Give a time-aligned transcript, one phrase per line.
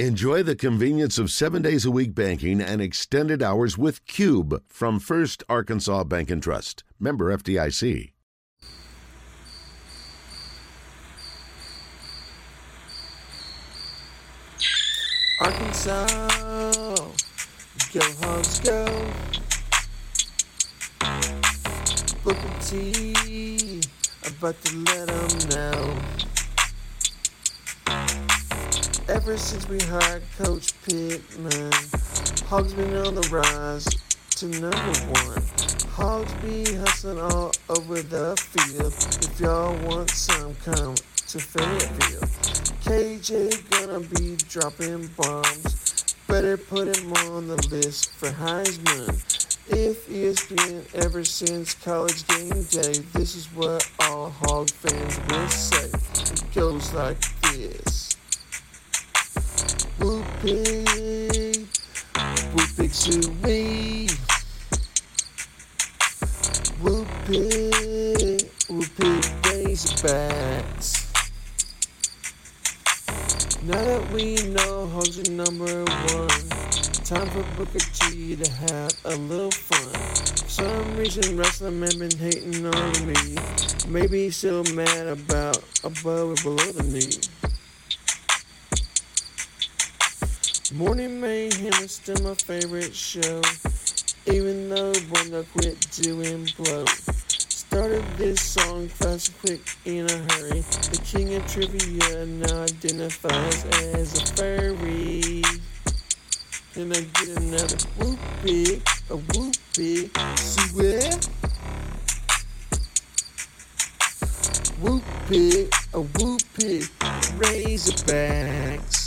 [0.00, 4.98] Enjoy the convenience of seven days a week banking and extended hours with Cube from
[4.98, 6.82] First Arkansas Bank and Trust.
[6.98, 8.10] Member FDIC.
[15.40, 16.06] Arkansas,
[17.92, 19.12] go Hogs go.
[22.24, 23.80] Booker T,
[24.26, 26.13] about to let them know.
[29.06, 31.72] Ever since we hired Coach Pittman,
[32.48, 33.84] Hogs been on the rise
[34.36, 35.42] to number one.
[35.90, 38.94] Hogs be hustling all over the field.
[38.94, 42.28] If y'all want some, come to Fayetteville.
[42.80, 46.16] KJ gonna be dropping bombs.
[46.26, 49.10] Better put him on the list for Heisman.
[49.68, 55.90] If ESPN ever since college game day, this is what all Hog fans will say.
[56.32, 58.03] It goes like this.
[60.44, 60.58] Whoopee
[62.88, 64.08] suey.
[66.82, 67.70] Whoopee,
[68.68, 70.88] whoopee Razorbacks.
[73.62, 76.28] Now that we know are number one,
[77.04, 79.94] time for Booker T to have a little fun.
[80.46, 83.38] Some reason, wrestling man been hating on me.
[83.88, 87.53] Maybe still mad about above or below the knee.
[90.74, 93.40] Morning Mayhem is still my favorite show,
[94.26, 96.84] even though Wanda quit doing blow.
[97.38, 100.62] Started this song fast and quick in a hurry.
[100.90, 105.44] The king of trivia now identifies as a furry.
[106.74, 111.20] And I get another whoopee, a whoopee, see where?
[114.80, 116.80] Whoopee, a whoopee,
[117.38, 119.03] Razorbacks.